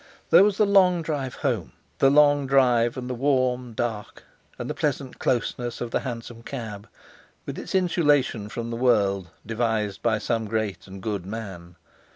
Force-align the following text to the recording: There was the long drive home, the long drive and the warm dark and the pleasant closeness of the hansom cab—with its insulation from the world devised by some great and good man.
There 0.31 0.43
was 0.43 0.57
the 0.57 0.65
long 0.65 1.03
drive 1.03 1.35
home, 1.35 1.73
the 1.99 2.09
long 2.09 2.47
drive 2.47 2.97
and 2.97 3.07
the 3.07 3.13
warm 3.13 3.73
dark 3.73 4.23
and 4.57 4.67
the 4.67 4.73
pleasant 4.73 5.19
closeness 5.19 5.79
of 5.79 5.91
the 5.91 5.99
hansom 5.99 6.41
cab—with 6.41 7.59
its 7.59 7.75
insulation 7.75 8.49
from 8.49 8.71
the 8.71 8.77
world 8.77 9.29
devised 9.45 10.01
by 10.01 10.17
some 10.17 10.47
great 10.47 10.87
and 10.87 11.03
good 11.03 11.23
man. 11.27 11.75